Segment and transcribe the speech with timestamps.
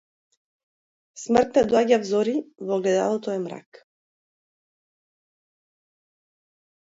[1.23, 2.33] Смртта доаѓа взори,
[2.69, 3.83] во огледалото е мрак.